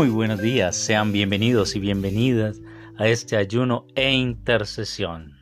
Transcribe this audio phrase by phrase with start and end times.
[0.00, 2.58] Muy buenos días, sean bienvenidos y bienvenidas
[2.96, 5.34] a este ayuno e intercesión.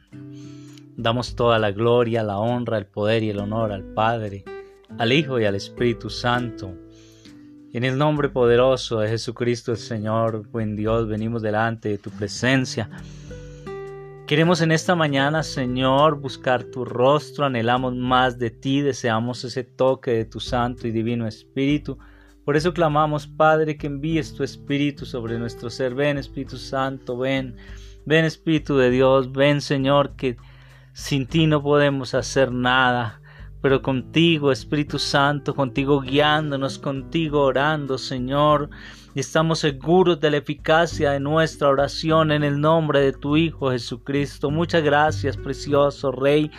[0.97, 4.45] Damos toda la gloria, la honra, el poder y el honor al Padre,
[4.99, 6.75] al Hijo y al Espíritu Santo.
[7.73, 12.91] En el nombre poderoso de Jesucristo el Señor, buen Dios, venimos delante de tu presencia.
[14.27, 20.11] Queremos en esta mañana, Señor, buscar tu rostro, anhelamos más de ti, deseamos ese toque
[20.11, 21.97] de tu Santo y Divino Espíritu
[22.49, 25.95] por eso clamamos, Padre, que envíes tu Espíritu sobre nuestro ser.
[25.95, 27.55] Ven, Espíritu Santo, ven.
[28.07, 29.31] Ven, Espíritu de Dios.
[29.33, 30.39] Ven, Señor, que
[30.95, 33.21] sin ti no podemos hacer nada.
[33.61, 38.71] Pero contigo, Espíritu Santo, contigo guiándonos, contigo orando, Señor
[39.15, 43.71] y estamos seguros de la eficacia de nuestra oración en el nombre de tu Hijo
[43.71, 44.49] Jesucristo.
[44.51, 46.51] Muchas gracias, precioso Rey,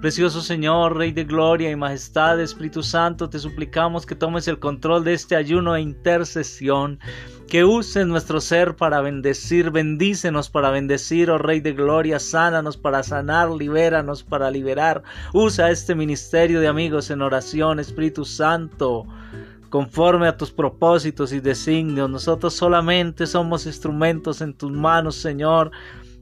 [0.00, 5.02] precioso Señor, Rey de gloria y majestad, Espíritu Santo, te suplicamos que tomes el control
[5.02, 7.00] de este ayuno e intercesión.
[7.48, 13.02] Que uses nuestro ser para bendecir, bendícenos para bendecir, oh Rey de Gloria, sánanos para
[13.02, 15.02] sanar, libéranos para liberar.
[15.32, 19.06] Usa este ministerio de amigos en oración, Espíritu Santo
[19.74, 22.08] conforme a tus propósitos y designios.
[22.08, 25.72] Nosotros solamente somos instrumentos en tus manos, Señor.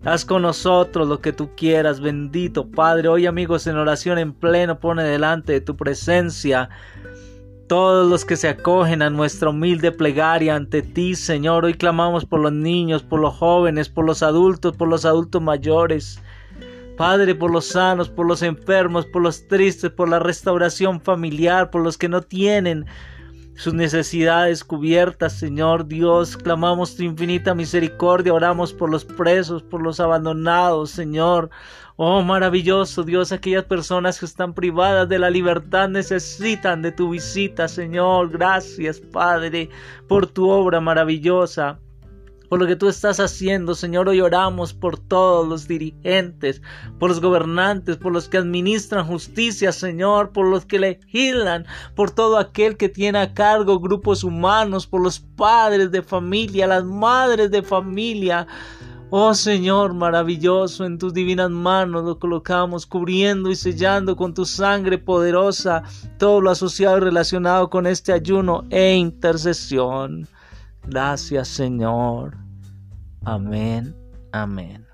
[0.05, 3.09] Haz con nosotros lo que tú quieras, bendito Padre.
[3.09, 6.71] Hoy amigos en oración en pleno pone delante de tu presencia
[7.73, 11.65] todos los que se acogen a nuestra humilde plegaria ante ti, Señor.
[11.65, 16.21] Hoy clamamos por los niños, por los jóvenes, por los adultos, por los adultos mayores.
[16.99, 21.83] Padre, por los sanos, por los enfermos, por los tristes, por la restauración familiar, por
[21.83, 22.85] los que no tienen
[23.55, 26.37] sus necesidades cubiertas, Señor Dios.
[26.37, 31.49] Clamamos tu infinita misericordia, oramos por los presos, por los abandonados, Señor.
[32.05, 37.69] Oh maravilloso Dios, aquellas personas que están privadas de la libertad necesitan de tu visita,
[37.69, 38.29] Señor.
[38.31, 39.71] Gracias, Padre,
[40.09, 41.79] por tu obra maravillosa
[42.53, 44.11] por lo que tú estás haciendo, Señor.
[44.11, 46.61] Hoy oramos por todos los dirigentes,
[46.99, 51.65] por los gobernantes, por los que administran justicia, Señor, por los que legislan,
[51.95, 56.85] por todo aquel que tiene a cargo grupos humanos, por los padres de familia, las
[56.85, 58.47] madres de familia.
[59.15, 64.97] Oh Señor maravilloso, en tus divinas manos lo colocamos, cubriendo y sellando con tu sangre
[64.97, 65.83] poderosa
[66.17, 70.27] todo lo asociado y relacionado con este ayuno e intercesión.
[70.87, 72.39] Gracias Señor.
[73.23, 73.95] Amén,
[74.33, 74.87] amén.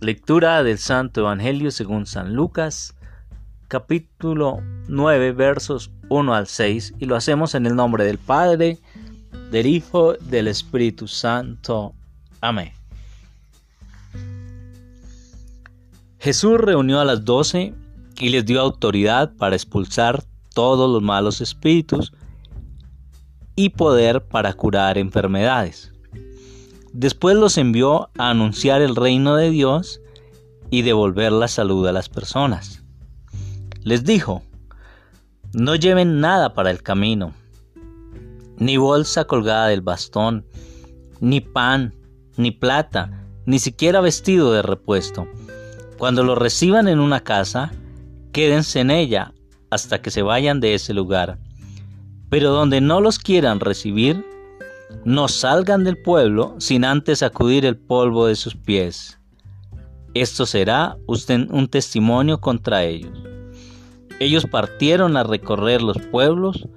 [0.00, 2.96] Lectura del Santo Evangelio según San Lucas,
[3.68, 8.80] capítulo 9, versos 1 al 6, y lo hacemos en el nombre del Padre,
[9.52, 11.92] del Hijo, del Espíritu Santo.
[12.40, 12.72] Amén.
[16.18, 17.74] Jesús reunió a las doce
[18.18, 20.24] y les dio autoridad para expulsar
[20.54, 22.14] todos los malos espíritus
[23.54, 25.92] y poder para curar enfermedades.
[26.94, 30.00] Después los envió a anunciar el reino de Dios
[30.70, 32.82] y devolver la salud a las personas.
[33.82, 34.42] Les dijo,
[35.52, 37.34] no lleven nada para el camino,
[38.58, 40.46] ni bolsa colgada del bastón,
[41.20, 41.94] ni pan,
[42.36, 45.26] ni plata, ni siquiera vestido de repuesto.
[45.98, 47.72] Cuando lo reciban en una casa,
[48.32, 49.32] quédense en ella
[49.70, 51.38] hasta que se vayan de ese lugar.
[52.28, 54.24] Pero donde no los quieran recibir,
[55.04, 59.18] no salgan del pueblo sin antes sacudir el polvo de sus pies.
[60.14, 63.18] Esto será un testimonio contra ellos.
[64.20, 66.68] Ellos partieron a recorrer los pueblos,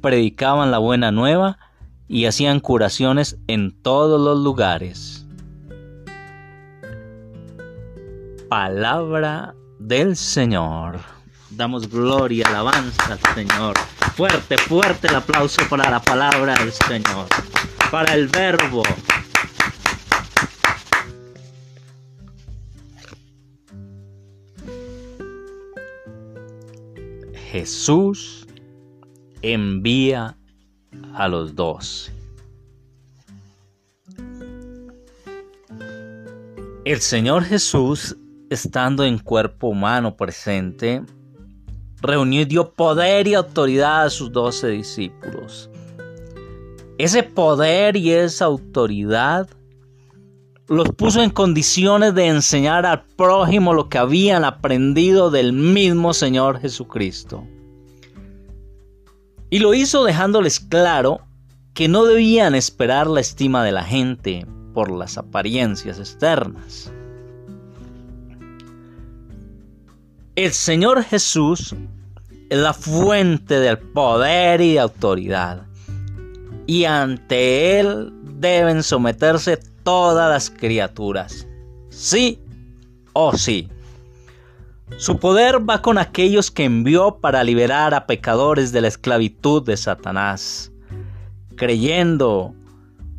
[0.00, 1.58] predicaban la buena nueva
[2.08, 5.26] y hacían curaciones en todos los lugares.
[8.48, 11.00] Palabra del Señor.
[11.50, 13.76] Damos gloria, alabanza al Señor.
[14.16, 17.26] Fuerte, fuerte el aplauso para la palabra del Señor,
[17.90, 18.82] para el verbo.
[27.50, 28.47] Jesús
[29.42, 30.36] envía
[31.14, 32.10] a los dos.
[36.84, 38.16] El Señor Jesús,
[38.48, 41.02] estando en cuerpo humano presente,
[42.00, 45.68] reunió y dio poder y autoridad a sus doce discípulos.
[46.96, 49.48] Ese poder y esa autoridad
[50.66, 56.58] los puso en condiciones de enseñar al prójimo lo que habían aprendido del mismo Señor
[56.60, 57.44] Jesucristo.
[59.50, 61.20] Y lo hizo dejándoles claro
[61.74, 66.92] que no debían esperar la estima de la gente por las apariencias externas.
[70.36, 71.74] El Señor Jesús
[72.50, 75.64] es la fuente del poder y de autoridad.
[76.66, 81.48] y ante Él deben someterse todas las criaturas.
[81.88, 82.38] Sí
[83.14, 83.68] o sí.
[84.96, 89.76] Su poder va con aquellos que envió para liberar a pecadores de la esclavitud de
[89.76, 90.72] Satanás.
[91.56, 92.54] Creyendo,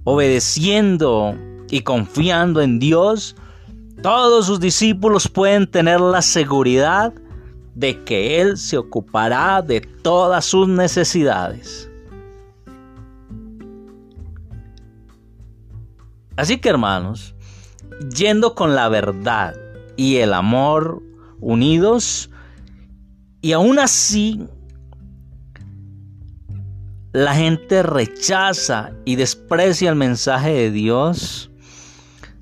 [0.04, 1.36] obedeciendo
[1.70, 3.36] y confiando en Dios,
[4.02, 7.14] todos sus discípulos pueden tener la seguridad
[7.76, 11.90] de que Él se ocupará de todas sus necesidades.
[16.36, 17.36] Así que hermanos,
[18.16, 19.56] yendo con la verdad
[19.98, 21.04] y el amor
[21.42, 22.30] unidos,
[23.42, 24.46] y aún así
[27.12, 31.50] la gente rechaza y desprecia el mensaje de Dios,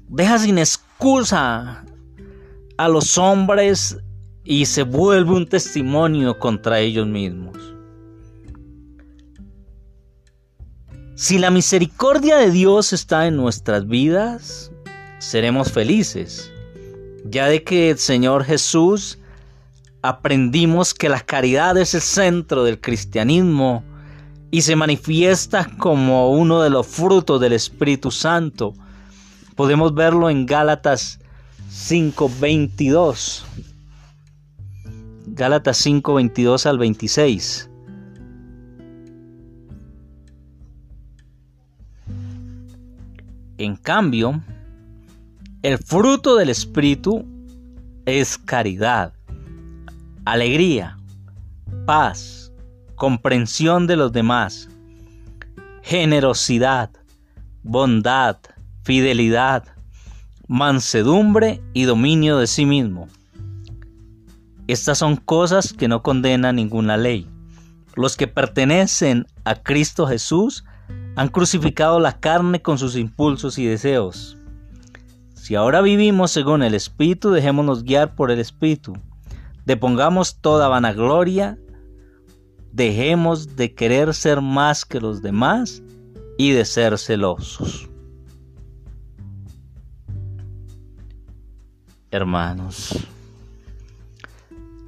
[0.10, 1.86] deja sin excusa
[2.78, 3.98] a los hombres
[4.44, 7.58] y se vuelve un testimonio contra ellos mismos.
[11.16, 14.72] Si la misericordia de Dios está en nuestras vidas,
[15.18, 16.52] seremos felices,
[17.26, 19.20] ya de que el Señor Jesús
[20.02, 23.84] aprendimos que la caridad es el centro del cristianismo
[24.52, 28.74] y se manifiesta como uno de los frutos del Espíritu Santo.
[29.56, 31.20] Podemos verlo en Gálatas
[31.70, 33.44] 5:22.
[35.28, 37.70] Gálatas 5, 22 al 26.
[43.58, 44.42] En cambio,
[45.68, 47.26] el fruto del Espíritu
[48.06, 49.12] es caridad,
[50.24, 50.98] alegría,
[51.86, 52.54] paz,
[52.96, 54.70] comprensión de los demás,
[55.84, 56.90] generosidad,
[57.64, 58.38] bondad,
[58.86, 59.66] fidelidad,
[60.48, 63.10] mansedumbre y dominio de sí mismo.
[64.68, 67.28] Estas son cosas que no condena ninguna ley.
[67.98, 70.64] Los que pertenecen a Cristo Jesús
[71.18, 74.38] han crucificado la carne con sus impulsos y deseos.
[75.38, 78.98] Si ahora vivimos según el Espíritu, dejémonos guiar por el Espíritu.
[79.66, 81.58] Depongamos toda vanagloria,
[82.74, 85.82] dejemos de querer ser más que los demás
[86.38, 87.88] y de ser celosos.
[92.12, 92.98] Hermanos,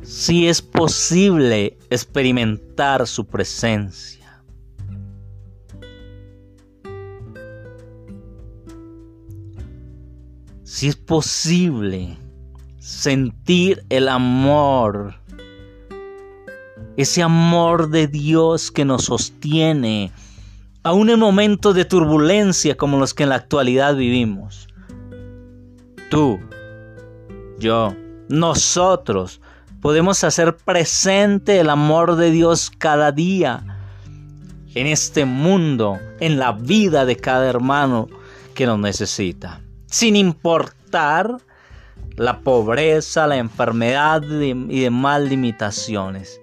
[0.04, 4.29] si es posible experimentar su presencia.
[10.80, 12.18] Si es posible
[12.80, 15.14] sentir el amor,
[16.96, 20.14] ese amor de Dios que nos sostiene,
[20.84, 24.70] aún en momentos de turbulencia como los que en la actualidad vivimos.
[26.10, 26.40] Tú,
[27.60, 27.94] yo,
[28.30, 29.42] nosotros
[29.82, 33.66] podemos hacer presente el amor de Dios cada día
[34.76, 38.08] en este mundo, en la vida de cada hermano
[38.54, 41.38] que nos necesita, sin importar
[42.16, 46.42] la pobreza, la enfermedad y demás limitaciones.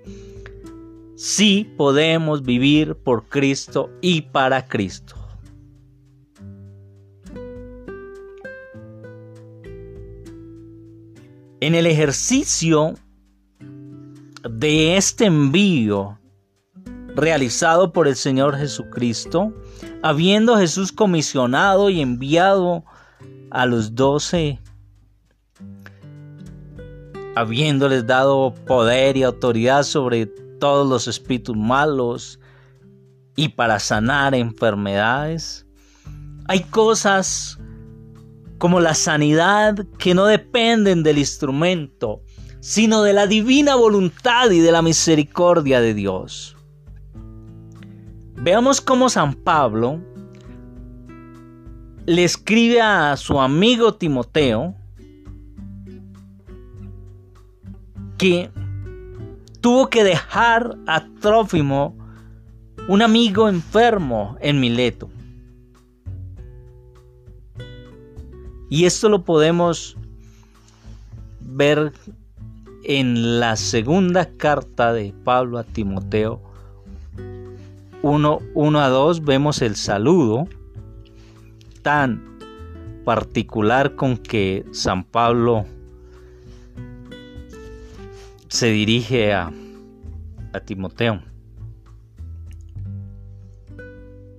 [1.17, 5.15] Sí podemos vivir por Cristo y para Cristo.
[11.61, 12.95] En el ejercicio
[14.49, 16.19] de este envío
[17.15, 19.55] realizado por el Señor Jesucristo,
[20.03, 22.85] habiendo Jesús comisionado y enviado
[23.57, 24.61] a los doce,
[27.35, 30.27] habiéndoles dado poder y autoridad sobre
[30.61, 32.39] todos los espíritus malos
[33.35, 35.67] y para sanar enfermedades,
[36.49, 37.59] hay cosas
[38.59, 42.21] como la sanidad que no dependen del instrumento,
[42.61, 46.59] sino de la divina voluntad y de la misericordia de Dios.
[48.35, 50.03] Veamos cómo San Pablo
[52.07, 54.75] le escribe a su amigo Timoteo
[58.17, 58.51] que
[59.61, 61.97] tuvo que dejar a Trófimo,
[62.89, 65.11] un amigo enfermo en Mileto.
[68.71, 69.97] Y esto lo podemos
[71.41, 71.93] ver
[72.85, 76.41] en la segunda carta de Pablo a Timoteo
[78.03, 80.49] 1, 1 a 2 vemos el saludo
[81.87, 82.21] tan
[83.05, 85.65] particular con que San Pablo
[88.49, 89.53] se dirige a,
[90.65, 91.23] Timoteo.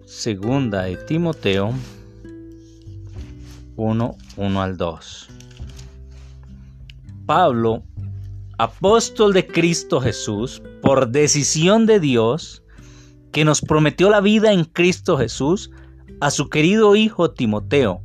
[0.04, 1.72] Segunda de Timoteo
[3.78, 5.30] 1, 1 al 2.
[7.26, 7.84] Pablo
[8.58, 12.62] apóstol de Cristo Jesús, por decisión de Dios,
[13.32, 15.72] que nos prometió la vida en Cristo Jesús,
[16.20, 18.02] a su querido Hijo Timoteo,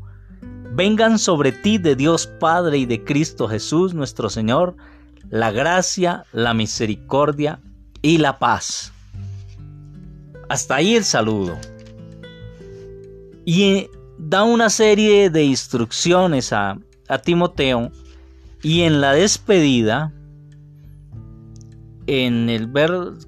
[0.75, 4.77] vengan sobre ti de Dios Padre y de Cristo Jesús nuestro Señor,
[5.31, 7.61] la gracia, la misericordia
[8.03, 8.93] y la paz.
[10.49, 11.57] Hasta ahí el saludo.
[13.45, 16.79] Y eh, da una serie de instrucciones a,
[17.25, 17.91] Timoteo
[18.63, 20.15] y en la despedida,
[22.07, 22.73] en el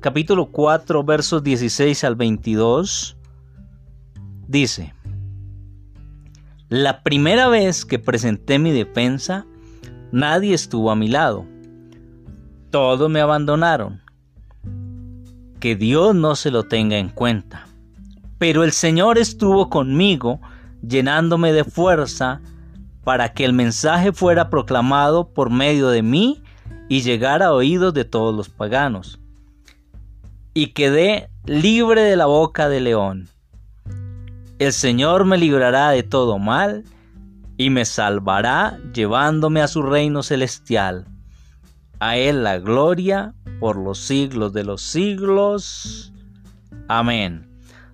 [0.01, 3.14] capítulo 4, versos 16 al 22,
[4.55, 4.95] dice,
[6.69, 9.47] la primera vez que presenté mi defensa,
[10.13, 11.45] nadie estuvo a mi lado.
[12.71, 14.01] Todos me abandonaron.
[15.59, 17.67] Que Dios no se lo tenga en cuenta.
[18.39, 20.41] Pero el Señor estuvo conmigo,
[20.87, 22.41] llenándome de fuerza
[23.03, 26.43] para que el mensaje fuera proclamado por medio de mí
[26.89, 29.19] y llegara a oídos de todos los paganos.
[30.55, 33.34] Y quedé libre de la boca del león.
[34.59, 36.85] El Señor me librará de todo mal
[37.57, 41.07] y me salvará llevándome a su reino celestial.
[41.99, 46.13] A Él la gloria por los siglos de los siglos.
[46.87, 47.51] Amén.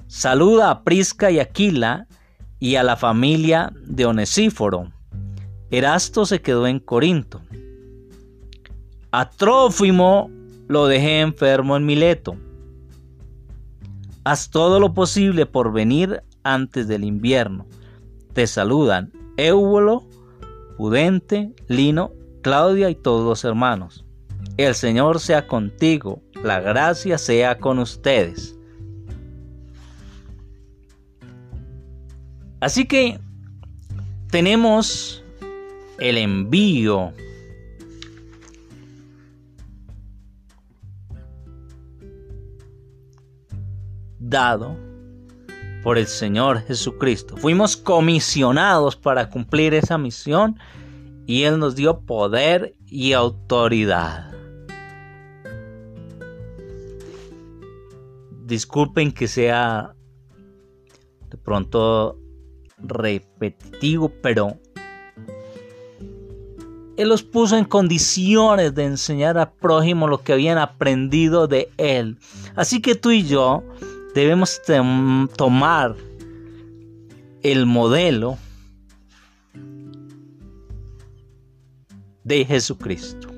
[0.07, 2.07] Saluda a Prisca y Aquila
[2.59, 4.93] y a la familia de Onesíforo.
[5.71, 7.40] Erasto se quedó en Corinto.
[9.12, 10.31] A Trófimo
[10.69, 12.37] lo dejé enfermo en Mileto.
[14.25, 17.66] Haz todo lo posible por venir antes del invierno.
[18.32, 20.06] Te saludan Éulo,
[20.76, 24.04] Pudente, Lino, Claudia y todos los hermanos.
[24.56, 28.56] El Señor sea contigo, la gracia sea con ustedes.
[32.61, 33.18] Así que
[34.30, 35.25] tenemos
[35.99, 37.12] el envío
[44.18, 44.89] dado
[45.82, 47.37] por el Señor Jesucristo.
[47.37, 50.58] Fuimos comisionados para cumplir esa misión
[51.26, 54.30] y Él nos dio poder y autoridad.
[58.44, 59.94] Disculpen que sea
[61.30, 62.18] de pronto
[62.78, 64.58] repetitivo, pero
[66.96, 72.18] Él los puso en condiciones de enseñar al prójimo lo que habían aprendido de Él.
[72.56, 73.62] Así que tú y yo
[74.14, 74.61] debemos
[75.37, 75.97] tomar
[77.43, 78.38] el modelo
[82.25, 83.29] de Jesucristo.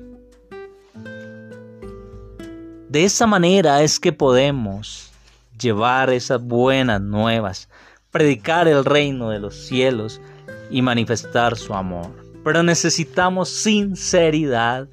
[2.89, 5.11] De esa manera es que podemos
[5.59, 7.69] llevar esas buenas nuevas,
[8.11, 10.21] predicar el reino de los cielos
[10.69, 12.11] y manifestar su amor.
[12.43, 14.89] Pero necesitamos sinceridad,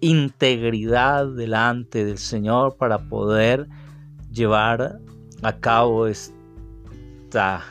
[0.00, 3.68] integridad delante del Señor para poder
[4.30, 4.98] llevar
[5.42, 7.64] a cabo esta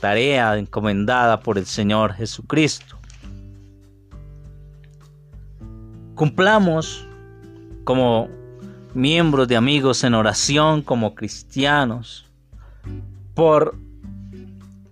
[0.00, 2.98] tarea encomendada por el Señor Jesucristo.
[6.14, 7.06] Cumplamos
[7.84, 8.28] como
[8.94, 12.26] miembros de amigos en oración, como cristianos,
[13.34, 13.76] por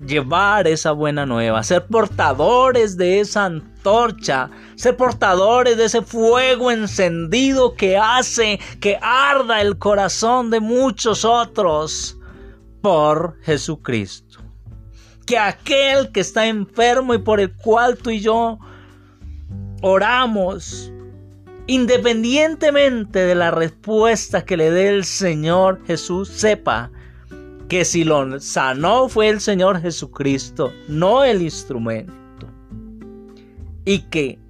[0.05, 7.75] llevar esa buena nueva, ser portadores de esa antorcha, ser portadores de ese fuego encendido
[7.75, 12.19] que hace que arda el corazón de muchos otros
[12.81, 14.41] por Jesucristo.
[15.27, 18.59] Que aquel que está enfermo y por el cual tú y yo
[19.83, 20.93] oramos,
[21.67, 26.91] independientemente de la respuesta que le dé el Señor Jesús, sepa
[27.71, 32.49] que si lo sanó fue el Señor Jesucristo, no el instrumento.
[33.85, 34.41] Y que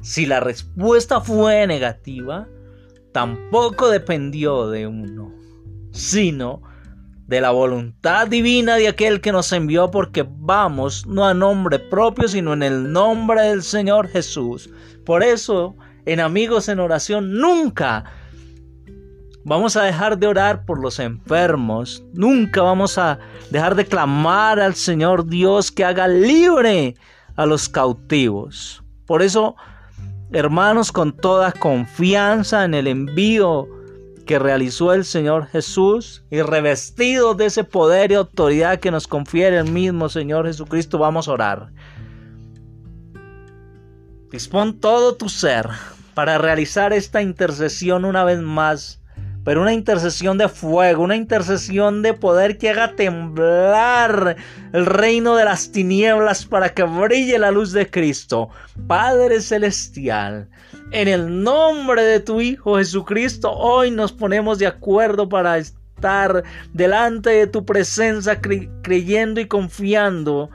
[0.00, 2.48] si la respuesta fue negativa,
[3.12, 5.34] tampoco dependió de uno,
[5.92, 6.62] sino
[7.26, 12.26] de la voluntad divina de aquel que nos envió, porque vamos no a nombre propio,
[12.26, 14.70] sino en el nombre del Señor Jesús.
[15.04, 18.04] Por eso, en amigos en oración, nunca
[19.48, 22.02] Vamos a dejar de orar por los enfermos.
[22.12, 26.96] Nunca vamos a dejar de clamar al Señor Dios que haga libre
[27.36, 28.82] a los cautivos.
[29.06, 29.54] Por eso,
[30.32, 33.68] hermanos, con toda confianza en el envío
[34.26, 39.58] que realizó el Señor Jesús y revestidos de ese poder y autoridad que nos confiere
[39.58, 41.68] el mismo Señor Jesucristo, vamos a orar.
[44.32, 45.68] Dispón todo tu ser
[46.14, 49.05] para realizar esta intercesión una vez más
[49.46, 54.34] pero una intercesión de fuego, una intercesión de poder que haga temblar
[54.72, 58.48] el reino de las tinieblas para que brille la luz de Cristo.
[58.88, 60.48] Padre Celestial,
[60.90, 67.30] en el nombre de tu Hijo Jesucristo, hoy nos ponemos de acuerdo para estar delante
[67.30, 68.40] de tu presencia
[68.82, 70.50] creyendo y confiando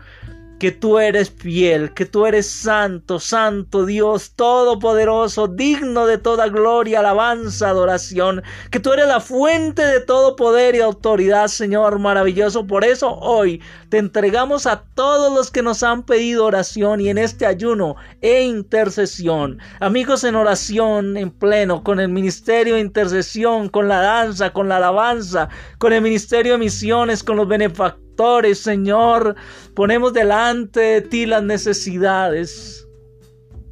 [0.62, 7.00] que tú eres fiel, que tú eres santo, santo Dios todopoderoso, digno de toda gloria,
[7.00, 12.68] alabanza, adoración, que tú eres la fuente de todo poder y autoridad, Señor maravilloso.
[12.68, 17.18] Por eso hoy te entregamos a todos los que nos han pedido oración y en
[17.18, 19.58] este ayuno e intercesión.
[19.80, 24.78] Amigos en oración en pleno, con el ministerio de intercesión, con la danza, con la
[24.78, 25.50] alabanza,
[25.80, 28.11] con el ministerio de misiones, con los benefactores
[28.56, 29.36] Señor.
[29.76, 32.88] Ponemos delante de ti las necesidades.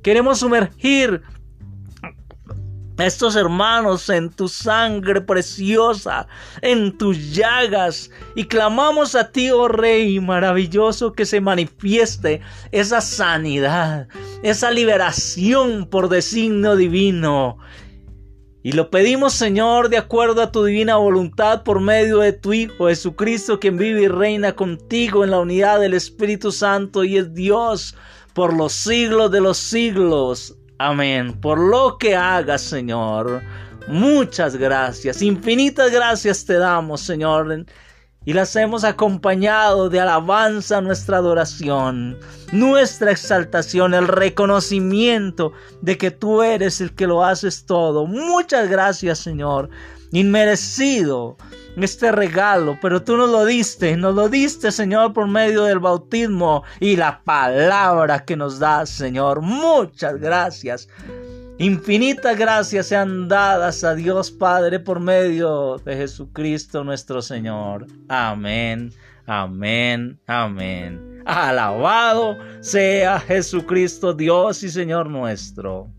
[0.02, 1.22] Queremos sumergir
[2.98, 6.28] a estos hermanos en tu sangre preciosa,
[6.62, 12.42] en tus llagas, y clamamos a ti, oh Rey maravilloso, que se manifieste
[12.72, 14.08] esa sanidad,
[14.44, 17.58] esa liberación por designio divino
[18.62, 22.88] y lo pedimos, Señor, de acuerdo a tu divina voluntad, por medio de tu Hijo
[22.88, 27.96] Jesucristo, quien vive y reina contigo en la unidad del Espíritu Santo y es Dios
[28.34, 30.58] por los siglos de los siglos.
[30.78, 31.40] Amén.
[31.40, 33.42] Por lo que hagas, Señor.
[33.88, 37.66] Muchas gracias, infinitas gracias te damos, Señor
[38.26, 42.18] y las hemos acompañado de alabanza nuestra adoración,
[42.52, 48.06] nuestra exaltación, el reconocimiento de que tú eres el que lo haces todo.
[48.06, 49.70] Muchas gracias, Señor.
[50.12, 51.38] Inmerecido
[51.78, 56.64] este regalo, pero tú nos lo diste, nos lo diste, Señor, por medio del bautismo
[56.80, 59.42] y la palabra que nos das, Señor.
[59.42, 60.90] Muchas gracias.
[61.60, 67.86] Infinitas gracias sean dadas a Dios Padre por medio de Jesucristo nuestro Señor.
[68.08, 68.94] Amén,
[69.26, 71.22] amén, amén.
[71.26, 75.92] Alabado sea Jesucristo, Dios y Señor nuestro.